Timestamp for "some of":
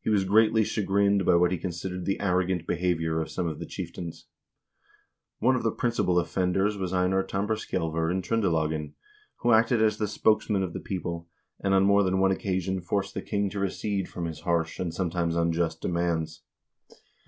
3.30-3.60